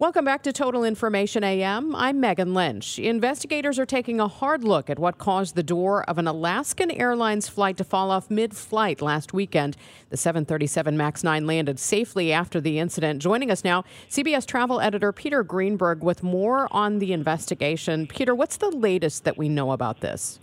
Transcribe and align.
Welcome 0.00 0.24
back 0.24 0.42
to 0.44 0.52
Total 0.54 0.82
Information 0.82 1.44
AM. 1.44 1.94
I'm 1.94 2.20
Megan 2.20 2.54
Lynch. 2.54 2.98
Investigators 2.98 3.78
are 3.78 3.84
taking 3.84 4.18
a 4.18 4.28
hard 4.28 4.64
look 4.64 4.88
at 4.88 4.98
what 4.98 5.18
caused 5.18 5.56
the 5.56 5.62
door 5.62 6.04
of 6.04 6.16
an 6.16 6.26
Alaskan 6.26 6.90
Airlines 6.90 7.50
flight 7.50 7.76
to 7.76 7.84
fall 7.84 8.10
off 8.10 8.30
mid 8.30 8.56
flight 8.56 9.02
last 9.02 9.34
weekend. 9.34 9.76
The 10.08 10.16
737 10.16 10.96
MAX 10.96 11.22
9 11.22 11.46
landed 11.46 11.78
safely 11.78 12.32
after 12.32 12.62
the 12.62 12.78
incident. 12.78 13.20
Joining 13.20 13.50
us 13.50 13.62
now, 13.62 13.84
CBS 14.08 14.46
travel 14.46 14.80
editor 14.80 15.12
Peter 15.12 15.42
Greenberg 15.42 16.02
with 16.02 16.22
more 16.22 16.66
on 16.70 16.98
the 16.98 17.12
investigation. 17.12 18.06
Peter, 18.06 18.34
what's 18.34 18.56
the 18.56 18.70
latest 18.70 19.24
that 19.24 19.36
we 19.36 19.50
know 19.50 19.70
about 19.70 20.00
this? 20.00 20.40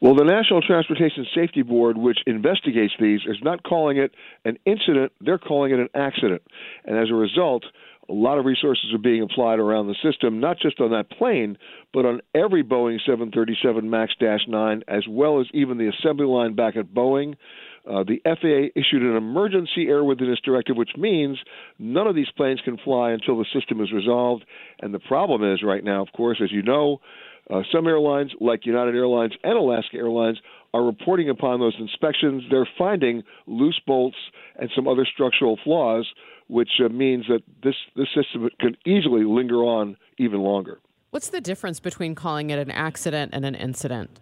Well, 0.00 0.14
the 0.14 0.24
National 0.24 0.62
Transportation 0.62 1.26
Safety 1.34 1.62
Board, 1.62 1.98
which 1.98 2.18
investigates 2.26 2.94
these, 2.98 3.20
is 3.26 3.36
not 3.42 3.62
calling 3.64 3.98
it 3.98 4.12
an 4.44 4.58
incident, 4.64 5.12
they're 5.20 5.38
calling 5.38 5.72
it 5.72 5.78
an 5.78 5.88
accident. 5.94 6.42
And 6.84 6.96
as 6.96 7.10
a 7.10 7.14
result, 7.14 7.64
a 8.08 8.12
lot 8.12 8.38
of 8.38 8.44
resources 8.44 8.92
are 8.92 8.98
being 8.98 9.22
applied 9.22 9.58
around 9.58 9.86
the 9.86 9.96
system, 10.02 10.40
not 10.40 10.58
just 10.58 10.80
on 10.80 10.90
that 10.90 11.10
plane, 11.10 11.56
but 11.92 12.04
on 12.04 12.20
every 12.34 12.62
Boeing 12.62 12.98
737 13.04 13.88
MAX 13.88 14.12
9, 14.20 14.82
as 14.88 15.04
well 15.08 15.40
as 15.40 15.46
even 15.54 15.78
the 15.78 15.88
assembly 15.88 16.26
line 16.26 16.54
back 16.54 16.76
at 16.76 16.86
Boeing. 16.86 17.36
Uh, 17.86 18.02
the 18.02 18.20
FAA 18.24 18.72
issued 18.78 19.02
an 19.02 19.16
emergency 19.16 19.86
airworthiness 19.86 20.42
directive, 20.42 20.76
which 20.76 20.96
means 20.96 21.38
none 21.78 22.06
of 22.06 22.14
these 22.14 22.30
planes 22.36 22.60
can 22.64 22.78
fly 22.78 23.10
until 23.10 23.38
the 23.38 23.44
system 23.52 23.80
is 23.80 23.92
resolved. 23.92 24.44
And 24.80 24.94
the 24.94 24.98
problem 24.98 25.44
is, 25.52 25.62
right 25.62 25.84
now, 25.84 26.00
of 26.00 26.08
course, 26.12 26.40
as 26.42 26.50
you 26.50 26.62
know, 26.62 27.00
uh, 27.50 27.62
some 27.72 27.86
airlines, 27.86 28.32
like 28.40 28.66
United 28.66 28.94
Airlines 28.94 29.32
and 29.42 29.56
Alaska 29.56 29.96
Airlines, 29.96 30.38
are 30.72 30.82
reporting 30.82 31.28
upon 31.28 31.60
those 31.60 31.76
inspections. 31.78 32.42
They're 32.50 32.68
finding 32.76 33.22
loose 33.46 33.80
bolts 33.86 34.16
and 34.58 34.70
some 34.74 34.88
other 34.88 35.06
structural 35.12 35.58
flaws 35.62 36.06
which 36.48 36.70
uh, 36.84 36.88
means 36.88 37.26
that 37.28 37.42
this, 37.62 37.74
this 37.96 38.08
system 38.14 38.48
can 38.60 38.76
easily 38.86 39.24
linger 39.24 39.56
on 39.56 39.96
even 40.18 40.40
longer. 40.40 40.78
What's 41.10 41.30
the 41.30 41.40
difference 41.40 41.80
between 41.80 42.14
calling 42.14 42.50
it 42.50 42.58
an 42.58 42.70
accident 42.70 43.32
and 43.34 43.44
an 43.44 43.54
incident? 43.54 44.18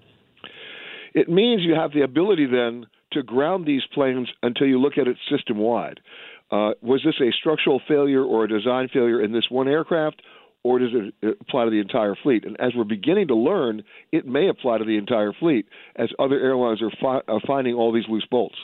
It 1.15 1.29
means 1.29 1.63
you 1.63 1.75
have 1.75 1.93
the 1.93 2.03
ability 2.03 2.47
then 2.47 2.87
to 3.13 3.23
ground 3.23 3.67
these 3.67 3.83
planes 3.93 4.29
until 4.43 4.67
you 4.67 4.81
look 4.81 4.99
at 4.99 5.07
it 5.07 5.17
system 5.31 5.59
wide. 5.59 6.01
Uh, 6.51 6.73
was 6.83 7.03
this 7.05 7.15
a 7.21 7.33
structural 7.33 7.81
failure 7.89 8.23
or 8.23 8.45
a 8.45 8.49
design 8.49 8.89
failure 8.93 9.23
in 9.23 9.33
this 9.33 9.45
one 9.49 9.69
aircraft, 9.69 10.23
or 10.65 10.79
does 10.79 10.91
it 10.93 11.39
apply 11.41 11.65
to 11.65 11.71
the 11.71 11.81
entire 11.81 12.15
fleet? 12.23 12.45
And 12.45 12.61
as 12.61 12.73
we're 12.77 12.85
beginning 12.85 13.29
to 13.29 13.35
learn, 13.35 13.83
it 14.13 14.27
may 14.27 14.49
apply 14.49 14.79
to 14.79 14.85
the 14.85 14.97
entire 14.97 15.33
fleet 15.33 15.67
as 15.97 16.09
other 16.19 16.39
airlines 16.39 16.81
are, 16.83 16.93
fi- 17.01 17.33
are 17.33 17.41
finding 17.47 17.75
all 17.75 17.93
these 17.93 18.09
loose 18.09 18.27
bolts. 18.31 18.57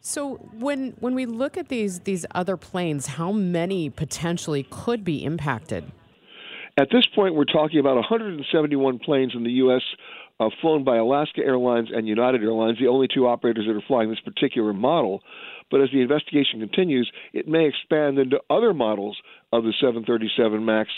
So 0.00 0.36
when 0.58 0.94
when 1.00 1.14
we 1.14 1.26
look 1.26 1.56
at 1.56 1.68
these 1.68 2.00
these 2.00 2.24
other 2.34 2.56
planes, 2.56 3.06
how 3.06 3.32
many 3.32 3.90
potentially 3.90 4.66
could 4.70 5.04
be 5.04 5.24
impacted? 5.24 5.90
At 6.78 6.90
this 6.92 7.04
point, 7.12 7.34
we're 7.34 7.44
talking 7.44 7.80
about 7.80 7.96
171 7.96 9.00
planes 9.00 9.32
in 9.34 9.42
the 9.42 9.50
U.S. 9.66 9.82
Uh, 10.38 10.48
flown 10.60 10.84
by 10.84 10.96
Alaska 10.96 11.40
Airlines 11.44 11.88
and 11.92 12.06
United 12.06 12.40
Airlines, 12.40 12.78
the 12.78 12.86
only 12.86 13.08
two 13.12 13.26
operators 13.26 13.66
that 13.66 13.74
are 13.74 13.82
flying 13.88 14.10
this 14.10 14.20
particular 14.20 14.72
model. 14.72 15.20
But 15.72 15.80
as 15.80 15.88
the 15.92 16.00
investigation 16.00 16.60
continues, 16.60 17.10
it 17.32 17.48
may 17.48 17.66
expand 17.66 18.20
into 18.20 18.38
other 18.48 18.72
models 18.72 19.18
of 19.52 19.64
the 19.64 19.72
737 19.80 20.64
MAX 20.64 20.88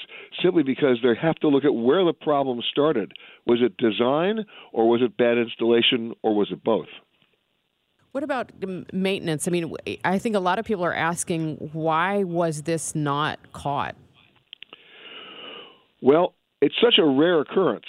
simply 0.43 0.63
because 0.63 0.99
they 1.03 1.15
have 1.19 1.37
to 1.37 1.49
look 1.49 1.65
at 1.65 1.75
where 1.75 2.05
the 2.05 2.13
problem 2.13 2.61
started. 2.71 3.13
Was 3.47 3.61
it 3.63 3.79
design, 3.79 4.45
or 4.75 4.87
was 4.87 5.01
it 5.01 5.17
bad 5.17 5.39
installation, 5.39 6.13
or 6.23 6.35
was 6.35 6.49
it 6.53 6.63
both? 6.63 6.89
What 8.13 8.23
about 8.23 8.53
maintenance? 8.93 9.49
I 9.49 9.51
mean, 9.51 9.75
I 10.05 10.19
think 10.19 10.37
a 10.37 10.41
lot 10.41 10.59
of 10.59 10.67
people 10.67 10.85
are 10.85 10.95
asking 10.95 11.71
why 11.73 12.25
was 12.25 12.63
this 12.63 12.95
not 12.95 13.39
caught? 13.55 13.97
Well, 16.01 16.35
it's 16.61 16.75
such 16.83 16.99
a 16.99 17.05
rare 17.05 17.41
occurrence. 17.41 17.87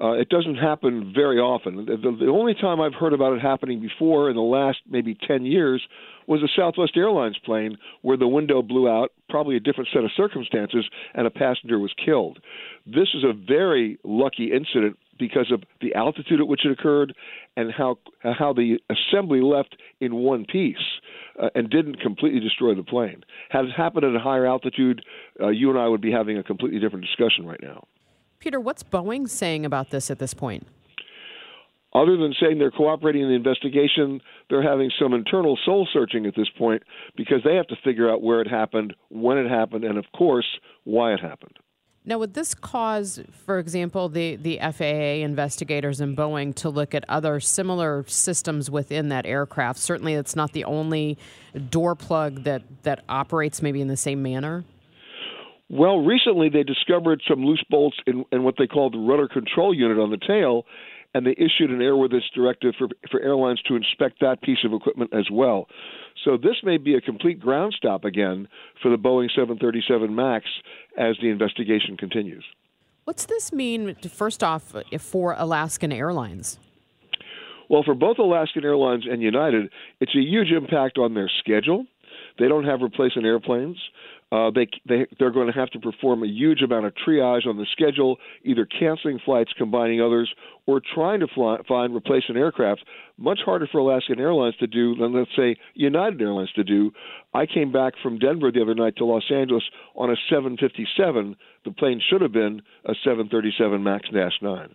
Uh, 0.00 0.12
it 0.12 0.28
doesn't 0.30 0.56
happen 0.56 1.12
very 1.14 1.38
often. 1.38 1.76
The, 1.76 1.96
the, 1.96 2.26
only 2.26 2.54
time 2.54 2.80
I've 2.80 2.94
heard 2.94 3.12
about 3.12 3.34
it 3.34 3.40
happening 3.40 3.80
before 3.80 4.30
in 4.30 4.36
the 4.36 4.42
last 4.42 4.78
maybe 4.88 5.16
10 5.28 5.44
years 5.44 5.82
was 6.26 6.42
a 6.42 6.48
Southwest 6.56 6.96
Airlines 6.96 7.38
plane 7.44 7.76
where 8.00 8.16
the 8.16 8.26
window 8.26 8.62
blew 8.62 8.88
out, 8.88 9.12
probably 9.28 9.54
a 9.54 9.60
different 9.60 9.90
set 9.92 10.02
of 10.02 10.10
circumstances, 10.16 10.86
and 11.14 11.26
a 11.26 11.30
passenger 11.30 11.78
was 11.78 11.92
killed. 12.04 12.38
This 12.86 13.08
is 13.14 13.22
a 13.22 13.32
very 13.32 13.98
lucky 14.02 14.50
incident 14.52 14.98
because 15.18 15.50
of 15.52 15.62
the 15.80 15.94
altitude 15.94 16.40
at 16.40 16.46
which 16.46 16.64
it 16.64 16.72
occurred 16.72 17.14
and 17.56 17.72
how 17.72 17.98
how 18.22 18.52
the 18.52 18.78
assembly 18.90 19.40
left 19.40 19.76
in 20.00 20.14
one 20.16 20.44
piece 20.44 20.76
uh, 21.40 21.48
and 21.54 21.70
didn't 21.70 22.00
completely 22.00 22.40
destroy 22.40 22.74
the 22.74 22.82
plane. 22.82 23.22
Had 23.50 23.66
it 23.66 23.72
happened 23.76 24.04
at 24.04 24.14
a 24.14 24.18
higher 24.20 24.46
altitude, 24.46 25.02
uh, 25.40 25.48
you 25.48 25.70
and 25.70 25.78
I 25.78 25.88
would 25.88 26.00
be 26.00 26.10
having 26.10 26.38
a 26.38 26.42
completely 26.42 26.80
different 26.80 27.04
discussion 27.04 27.46
right 27.46 27.60
now. 27.62 27.86
Peter, 28.38 28.58
what's 28.58 28.82
Boeing 28.82 29.28
saying 29.28 29.64
about 29.64 29.90
this 29.90 30.10
at 30.10 30.18
this 30.18 30.34
point? 30.34 30.66
Other 31.94 32.16
than 32.16 32.34
saying 32.40 32.58
they're 32.58 32.70
cooperating 32.70 33.22
in 33.22 33.28
the 33.28 33.34
investigation, 33.34 34.20
they're 34.48 34.62
having 34.62 34.90
some 34.98 35.12
internal 35.12 35.58
soul 35.64 35.86
searching 35.92 36.24
at 36.24 36.34
this 36.34 36.48
point 36.56 36.82
because 37.16 37.40
they 37.44 37.54
have 37.54 37.66
to 37.66 37.76
figure 37.84 38.10
out 38.10 38.22
where 38.22 38.40
it 38.40 38.48
happened, 38.48 38.94
when 39.10 39.36
it 39.36 39.48
happened, 39.48 39.84
and 39.84 39.98
of 39.98 40.06
course, 40.16 40.46
why 40.84 41.12
it 41.12 41.20
happened. 41.20 41.58
Now, 42.04 42.18
would 42.18 42.34
this 42.34 42.52
cause, 42.52 43.20
for 43.46 43.60
example, 43.60 44.08
the, 44.08 44.34
the 44.34 44.58
FAA 44.58 45.22
investigators 45.22 46.00
and 46.00 46.16
Boeing 46.16 46.52
to 46.56 46.68
look 46.68 46.96
at 46.96 47.04
other 47.08 47.38
similar 47.38 48.04
systems 48.08 48.68
within 48.68 49.08
that 49.10 49.24
aircraft? 49.24 49.78
Certainly, 49.78 50.14
it's 50.14 50.34
not 50.34 50.52
the 50.52 50.64
only 50.64 51.16
door 51.70 51.94
plug 51.94 52.42
that, 52.42 52.62
that 52.82 53.04
operates 53.08 53.62
maybe 53.62 53.80
in 53.80 53.86
the 53.86 53.96
same 53.96 54.20
manner. 54.20 54.64
Well, 55.68 55.98
recently 56.04 56.48
they 56.48 56.64
discovered 56.64 57.22
some 57.28 57.44
loose 57.44 57.62
bolts 57.70 57.96
in, 58.06 58.24
in 58.32 58.42
what 58.42 58.56
they 58.58 58.66
call 58.66 58.90
the 58.90 58.98
rudder 58.98 59.28
control 59.28 59.72
unit 59.72 59.98
on 59.98 60.10
the 60.10 60.18
tail, 60.18 60.66
and 61.14 61.26
they 61.26 61.32
issued 61.32 61.70
an 61.70 61.78
airworthiness 61.78 62.22
directive 62.34 62.74
for, 62.78 62.88
for 63.10 63.20
airlines 63.20 63.60
to 63.62 63.76
inspect 63.76 64.20
that 64.20 64.42
piece 64.42 64.64
of 64.64 64.72
equipment 64.72 65.12
as 65.12 65.28
well. 65.30 65.68
So 66.24 66.36
this 66.36 66.56
may 66.62 66.78
be 66.78 66.94
a 66.94 67.00
complete 67.00 67.40
ground 67.40 67.74
stop 67.76 68.04
again 68.04 68.48
for 68.82 68.90
the 68.90 68.96
Boeing 68.96 69.28
737 69.30 70.14
MAX 70.14 70.46
as 70.96 71.16
the 71.20 71.28
investigation 71.28 71.96
continues. 71.96 72.44
What's 73.04 73.26
this 73.26 73.52
mean, 73.52 73.96
first 73.96 74.44
off, 74.44 74.74
for 75.00 75.34
Alaskan 75.36 75.92
Airlines? 75.92 76.58
Well, 77.68 77.82
for 77.82 77.94
both 77.94 78.18
Alaskan 78.18 78.64
Airlines 78.64 79.04
and 79.10 79.22
United, 79.22 79.70
it's 80.00 80.14
a 80.14 80.20
huge 80.20 80.50
impact 80.50 80.98
on 80.98 81.14
their 81.14 81.30
schedule. 81.40 81.86
They 82.38 82.46
don't 82.46 82.64
have 82.64 82.80
replacement 82.80 83.26
airplanes. 83.26 83.78
Uh, 84.32 84.50
they 84.50 84.66
they 84.88 85.06
they're 85.18 85.30
going 85.30 85.46
to 85.46 85.52
have 85.52 85.68
to 85.68 85.78
perform 85.78 86.22
a 86.22 86.26
huge 86.26 86.62
amount 86.62 86.86
of 86.86 86.94
triage 86.94 87.46
on 87.46 87.58
the 87.58 87.66
schedule, 87.70 88.16
either 88.44 88.64
canceling 88.66 89.18
flights, 89.22 89.52
combining 89.58 90.00
others, 90.00 90.32
or 90.64 90.80
trying 90.94 91.20
to 91.20 91.26
fly, 91.34 91.58
find 91.68 91.94
replacement 91.94 92.38
aircraft. 92.38 92.82
Much 93.18 93.40
harder 93.44 93.68
for 93.70 93.78
Alaskan 93.78 94.18
Airlines 94.18 94.56
to 94.56 94.66
do 94.66 94.94
than 94.94 95.12
let's 95.12 95.30
say 95.36 95.54
United 95.74 96.20
Airlines 96.22 96.50
to 96.52 96.64
do. 96.64 96.90
I 97.34 97.44
came 97.44 97.72
back 97.72 97.92
from 98.02 98.18
Denver 98.18 98.50
the 98.50 98.62
other 98.62 98.74
night 98.74 98.96
to 98.96 99.04
Los 99.04 99.30
Angeles 99.30 99.64
on 99.94 100.10
a 100.10 100.16
757. 100.30 101.36
The 101.66 101.70
plane 101.72 102.00
should 102.00 102.22
have 102.22 102.32
been 102.32 102.62
a 102.86 102.94
737 103.04 103.82
Max 103.82 104.08
9. 104.12 104.74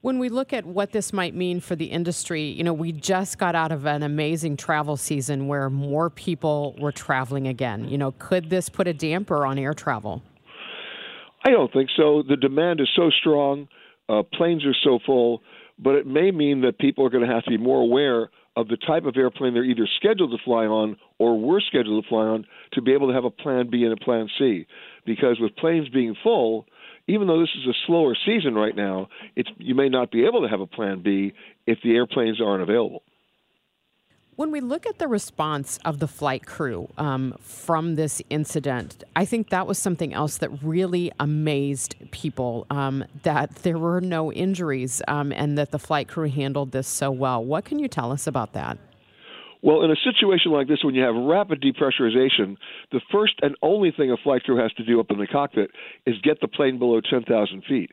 When 0.00 0.20
we 0.20 0.28
look 0.28 0.52
at 0.52 0.64
what 0.64 0.92
this 0.92 1.12
might 1.12 1.34
mean 1.34 1.58
for 1.58 1.74
the 1.74 1.86
industry, 1.86 2.44
you 2.44 2.62
know, 2.62 2.72
we 2.72 2.92
just 2.92 3.36
got 3.36 3.56
out 3.56 3.72
of 3.72 3.84
an 3.84 4.04
amazing 4.04 4.56
travel 4.56 4.96
season 4.96 5.48
where 5.48 5.68
more 5.68 6.08
people 6.08 6.76
were 6.78 6.92
traveling 6.92 7.48
again. 7.48 7.88
You 7.88 7.98
know, 7.98 8.12
could 8.12 8.48
this 8.48 8.68
put 8.68 8.86
a 8.86 8.94
damper 8.94 9.44
on 9.44 9.58
air 9.58 9.74
travel? 9.74 10.22
I 11.44 11.50
don't 11.50 11.72
think 11.72 11.90
so. 11.96 12.22
The 12.22 12.36
demand 12.36 12.80
is 12.80 12.88
so 12.94 13.10
strong, 13.10 13.66
uh, 14.08 14.22
planes 14.22 14.64
are 14.64 14.76
so 14.84 15.00
full, 15.04 15.42
but 15.80 15.96
it 15.96 16.06
may 16.06 16.30
mean 16.30 16.60
that 16.60 16.78
people 16.78 17.04
are 17.04 17.10
going 17.10 17.26
to 17.26 17.32
have 17.32 17.42
to 17.44 17.50
be 17.50 17.58
more 17.58 17.80
aware 17.80 18.30
of 18.56 18.68
the 18.68 18.76
type 18.76 19.04
of 19.04 19.16
airplane 19.16 19.54
they're 19.54 19.64
either 19.64 19.88
scheduled 19.96 20.30
to 20.30 20.44
fly 20.44 20.64
on 20.64 20.96
or 21.18 21.40
were 21.40 21.60
scheduled 21.60 22.04
to 22.04 22.08
fly 22.08 22.22
on 22.22 22.44
to 22.72 22.82
be 22.82 22.92
able 22.92 23.08
to 23.08 23.14
have 23.14 23.24
a 23.24 23.30
plan 23.30 23.68
B 23.70 23.82
and 23.82 23.92
a 23.92 24.04
plan 24.04 24.28
C. 24.38 24.66
Because 25.04 25.38
with 25.40 25.56
planes 25.56 25.88
being 25.88 26.14
full, 26.22 26.66
even 27.08 27.26
though 27.26 27.40
this 27.40 27.50
is 27.56 27.66
a 27.66 27.74
slower 27.86 28.14
season 28.26 28.54
right 28.54 28.76
now, 28.76 29.08
it's 29.34 29.48
you 29.58 29.74
may 29.74 29.88
not 29.88 30.12
be 30.12 30.26
able 30.26 30.42
to 30.42 30.48
have 30.48 30.60
a 30.60 30.66
plan 30.66 31.02
B 31.02 31.32
if 31.66 31.78
the 31.82 31.94
airplanes 31.94 32.40
aren't 32.40 32.62
available. 32.62 33.02
When 34.36 34.52
we 34.52 34.60
look 34.60 34.86
at 34.86 34.98
the 34.98 35.08
response 35.08 35.80
of 35.84 35.98
the 35.98 36.06
flight 36.06 36.46
crew 36.46 36.88
um, 36.96 37.34
from 37.40 37.96
this 37.96 38.22
incident, 38.30 39.02
I 39.16 39.24
think 39.24 39.48
that 39.48 39.66
was 39.66 39.78
something 39.78 40.14
else 40.14 40.38
that 40.38 40.62
really 40.62 41.10
amazed 41.18 41.96
people 42.12 42.64
um, 42.70 43.04
that 43.24 43.52
there 43.56 43.78
were 43.78 44.00
no 44.00 44.32
injuries 44.32 45.02
um, 45.08 45.32
and 45.32 45.58
that 45.58 45.72
the 45.72 45.78
flight 45.80 46.06
crew 46.06 46.28
handled 46.28 46.70
this 46.70 46.86
so 46.86 47.10
well. 47.10 47.44
What 47.44 47.64
can 47.64 47.80
you 47.80 47.88
tell 47.88 48.12
us 48.12 48.28
about 48.28 48.52
that? 48.52 48.78
Well, 49.62 49.82
in 49.82 49.90
a 49.90 49.96
situation 49.96 50.52
like 50.52 50.68
this, 50.68 50.84
when 50.84 50.94
you 50.94 51.02
have 51.02 51.16
rapid 51.16 51.60
depressurization, 51.60 52.56
the 52.92 53.00
first 53.10 53.34
and 53.42 53.56
only 53.62 53.90
thing 53.90 54.10
a 54.10 54.16
flight 54.16 54.44
crew 54.44 54.60
has 54.60 54.72
to 54.74 54.84
do 54.84 55.00
up 55.00 55.10
in 55.10 55.18
the 55.18 55.26
cockpit 55.26 55.70
is 56.06 56.16
get 56.22 56.40
the 56.40 56.48
plane 56.48 56.78
below 56.78 57.00
10,000 57.00 57.64
feet. 57.68 57.90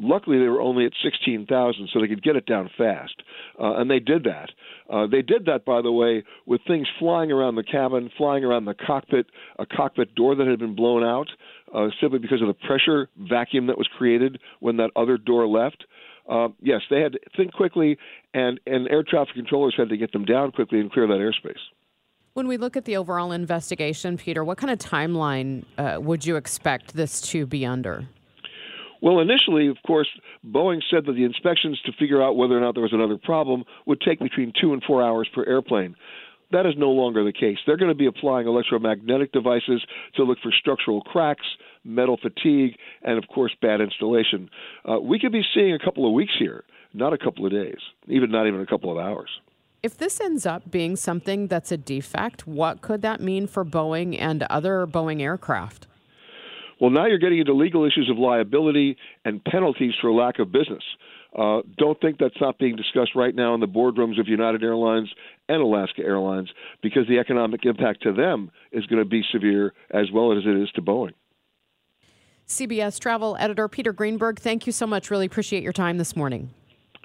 Luckily, 0.00 0.38
they 0.38 0.46
were 0.46 0.60
only 0.60 0.86
at 0.86 0.92
16,000, 1.02 1.88
so 1.92 2.00
they 2.00 2.06
could 2.06 2.22
get 2.22 2.36
it 2.36 2.46
down 2.46 2.70
fast. 2.78 3.14
Uh, 3.58 3.74
and 3.76 3.90
they 3.90 3.98
did 3.98 4.24
that. 4.24 4.50
Uh, 4.88 5.06
they 5.08 5.22
did 5.22 5.46
that, 5.46 5.64
by 5.64 5.82
the 5.82 5.90
way, 5.90 6.22
with 6.46 6.60
things 6.68 6.86
flying 7.00 7.32
around 7.32 7.56
the 7.56 7.64
cabin, 7.64 8.08
flying 8.16 8.44
around 8.44 8.64
the 8.64 8.74
cockpit, 8.74 9.26
a 9.58 9.66
cockpit 9.66 10.14
door 10.14 10.36
that 10.36 10.46
had 10.46 10.60
been 10.60 10.76
blown 10.76 11.02
out 11.02 11.28
uh, 11.74 11.88
simply 12.00 12.20
because 12.20 12.40
of 12.40 12.46
the 12.46 12.54
pressure 12.54 13.08
vacuum 13.16 13.66
that 13.66 13.76
was 13.76 13.88
created 13.98 14.38
when 14.60 14.76
that 14.76 14.90
other 14.94 15.18
door 15.18 15.48
left. 15.48 15.84
Uh, 16.28 16.48
yes, 16.60 16.82
they 16.90 17.00
had 17.00 17.12
to 17.12 17.18
think 17.36 17.52
quickly, 17.52 17.96
and, 18.34 18.60
and 18.66 18.88
air 18.90 19.02
traffic 19.02 19.34
controllers 19.34 19.74
had 19.76 19.88
to 19.88 19.96
get 19.96 20.12
them 20.12 20.24
down 20.24 20.52
quickly 20.52 20.78
and 20.78 20.92
clear 20.92 21.06
that 21.06 21.14
airspace. 21.14 21.58
When 22.34 22.46
we 22.46 22.56
look 22.56 22.76
at 22.76 22.84
the 22.84 22.96
overall 22.96 23.32
investigation, 23.32 24.16
Peter, 24.16 24.44
what 24.44 24.58
kind 24.58 24.70
of 24.70 24.78
timeline 24.78 25.64
uh, 25.78 25.98
would 26.00 26.24
you 26.24 26.36
expect 26.36 26.94
this 26.94 27.20
to 27.22 27.46
be 27.46 27.64
under? 27.64 28.06
Well, 29.00 29.20
initially, 29.20 29.68
of 29.68 29.76
course, 29.86 30.08
Boeing 30.44 30.80
said 30.90 31.06
that 31.06 31.12
the 31.12 31.24
inspections 31.24 31.80
to 31.86 31.92
figure 31.98 32.22
out 32.22 32.36
whether 32.36 32.56
or 32.56 32.60
not 32.60 32.74
there 32.74 32.82
was 32.82 32.92
another 32.92 33.16
problem 33.16 33.64
would 33.86 34.00
take 34.00 34.18
between 34.18 34.52
two 34.60 34.72
and 34.72 34.82
four 34.82 35.02
hours 35.02 35.28
per 35.34 35.44
airplane. 35.44 35.94
That 36.50 36.66
is 36.66 36.74
no 36.76 36.90
longer 36.90 37.24
the 37.24 37.32
case. 37.32 37.58
They're 37.66 37.76
going 37.76 37.90
to 37.90 37.94
be 37.94 38.06
applying 38.06 38.46
electromagnetic 38.46 39.32
devices 39.32 39.84
to 40.16 40.24
look 40.24 40.38
for 40.42 40.50
structural 40.50 41.00
cracks, 41.02 41.44
metal 41.84 42.18
fatigue, 42.20 42.76
and, 43.02 43.18
of 43.18 43.28
course, 43.28 43.54
bad 43.60 43.80
installation. 43.80 44.50
Uh, 44.88 44.98
we 45.00 45.18
could 45.18 45.32
be 45.32 45.42
seeing 45.54 45.74
a 45.74 45.78
couple 45.78 46.06
of 46.06 46.12
weeks 46.12 46.32
here, 46.38 46.64
not 46.94 47.12
a 47.12 47.18
couple 47.18 47.46
of 47.46 47.52
days, 47.52 47.78
even 48.06 48.30
not 48.30 48.46
even 48.46 48.60
a 48.60 48.66
couple 48.66 48.90
of 48.90 48.98
hours. 48.98 49.30
If 49.82 49.96
this 49.96 50.20
ends 50.20 50.44
up 50.44 50.70
being 50.70 50.96
something 50.96 51.46
that's 51.46 51.70
a 51.70 51.76
defect, 51.76 52.46
what 52.46 52.80
could 52.80 53.02
that 53.02 53.20
mean 53.20 53.46
for 53.46 53.64
Boeing 53.64 54.20
and 54.20 54.42
other 54.44 54.86
Boeing 54.86 55.20
aircraft? 55.20 55.86
Well, 56.80 56.90
now 56.90 57.06
you're 57.06 57.18
getting 57.18 57.38
into 57.38 57.54
legal 57.54 57.84
issues 57.84 58.08
of 58.10 58.18
liability 58.18 58.96
and 59.24 59.44
penalties 59.44 59.94
for 60.00 60.12
lack 60.12 60.38
of 60.38 60.52
business. 60.52 60.82
Uh, 61.36 61.60
don't 61.76 62.00
think 62.00 62.18
that's 62.18 62.40
not 62.40 62.58
being 62.58 62.74
discussed 62.74 63.14
right 63.14 63.34
now 63.34 63.54
in 63.54 63.60
the 63.60 63.66
boardrooms 63.66 64.18
of 64.18 64.28
United 64.28 64.62
Airlines 64.62 65.12
and 65.48 65.60
Alaska 65.60 66.02
Airlines 66.02 66.48
because 66.82 67.06
the 67.08 67.18
economic 67.18 67.64
impact 67.64 68.02
to 68.02 68.12
them 68.12 68.50
is 68.72 68.86
going 68.86 69.02
to 69.02 69.08
be 69.08 69.22
severe 69.32 69.74
as 69.90 70.06
well 70.12 70.32
as 70.32 70.44
it 70.46 70.56
is 70.56 70.70
to 70.72 70.82
Boeing. 70.82 71.12
CBS 72.48 72.98
travel 72.98 73.36
editor 73.38 73.68
Peter 73.68 73.92
Greenberg, 73.92 74.38
thank 74.40 74.66
you 74.66 74.72
so 74.72 74.86
much. 74.86 75.10
Really 75.10 75.26
appreciate 75.26 75.62
your 75.62 75.74
time 75.74 75.98
this 75.98 76.16
morning. 76.16 76.50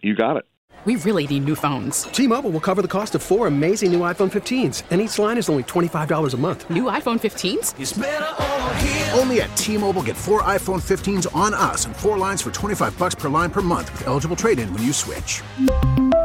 You 0.02 0.16
got 0.16 0.38
it. 0.38 0.46
We 0.86 0.98
really 0.98 1.28
need 1.28 1.46
new 1.46 1.56
phones. 1.56 2.04
T 2.04 2.28
Mobile 2.28 2.50
will 2.50 2.60
cover 2.60 2.82
the 2.82 2.88
cost 2.90 3.16
of 3.16 3.24
four 3.24 3.48
amazing 3.48 3.94
new 3.94 4.02
iPhone 4.02 4.32
15s, 4.32 4.84
and 4.90 5.00
each 5.00 5.18
line 5.18 5.38
is 5.38 5.48
only 5.48 5.64
$25 5.64 6.34
a 6.34 6.38
month. 6.38 6.70
New 6.70 6.84
iPhone 6.84 7.20
15s? 7.22 9.18
Only 9.18 9.42
at 9.42 9.56
T 9.56 9.78
Mobile 9.78 10.04
get 10.04 10.18
four 10.18 10.42
iPhone 10.42 10.82
15s 10.82 11.34
on 11.34 11.54
us 11.54 11.86
and 11.86 11.96
four 11.96 12.18
lines 12.18 12.42
for 12.42 12.52
25 12.52 12.98
bucks 12.98 13.16
per 13.16 13.30
line 13.30 13.50
per 13.50 13.62
month 13.62 13.94
with 13.94 14.08
eligible 14.08 14.36
trade 14.36 14.60
in 14.60 14.74
when 14.74 14.84
you 14.84 14.92
switch. 14.92 15.42